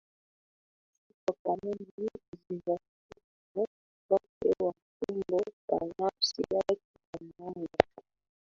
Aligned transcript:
sifa 1.07 1.33
kwa 1.43 1.57
Mungu 1.63 2.07
Uzingatifu 2.33 2.79
wake 4.09 4.53
wa 4.63 4.73
fumbo 4.99 5.43
la 5.71 5.79
nafsi 5.99 6.41
yake 6.53 6.81
ambamo 7.21 7.67